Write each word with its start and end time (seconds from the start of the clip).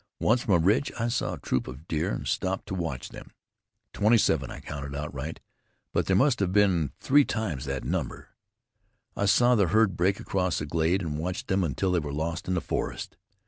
Once 0.19 0.41
from 0.41 0.55
a 0.55 0.57
ridge 0.57 0.91
I 0.99 1.09
saw 1.09 1.35
a 1.35 1.39
troop 1.39 1.67
of 1.67 1.87
deer, 1.87 2.11
and 2.11 2.27
stopped 2.27 2.65
to 2.69 2.73
watch 2.73 3.09
them. 3.09 3.29
Twenty 3.93 4.17
seven 4.17 4.49
I 4.49 4.59
counted 4.59 4.95
outright, 4.95 5.41
but 5.93 6.07
there 6.07 6.15
must 6.15 6.39
have 6.39 6.51
been 6.51 6.91
three 6.99 7.23
times 7.23 7.65
that 7.65 7.83
number. 7.83 8.29
I 9.15 9.25
saw 9.27 9.53
the 9.53 9.67
herd 9.67 9.95
break 9.95 10.19
across 10.19 10.59
a 10.59 10.65
glade, 10.65 11.03
and 11.03 11.19
watched 11.19 11.49
them 11.49 11.63
until 11.63 11.91
they 11.91 11.99
were 11.99 12.11
lost 12.13 12.47
in 12.47 12.55
the 12.55 12.61
forest. 12.61 13.15